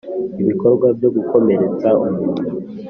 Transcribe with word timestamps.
ibikorwa 0.41 0.87
byo 0.97 1.09
gukomeretsa 1.15 1.89
umuntu 2.05 2.41